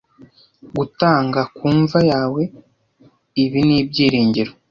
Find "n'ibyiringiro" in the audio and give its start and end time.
3.67-4.51